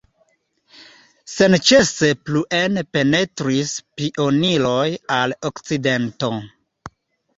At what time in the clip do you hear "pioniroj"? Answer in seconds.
4.03-4.89